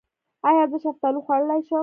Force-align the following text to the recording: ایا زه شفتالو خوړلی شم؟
ایا 0.47 0.63
زه 0.71 0.77
شفتالو 0.85 1.19
خوړلی 1.25 1.61
شم؟ 1.67 1.79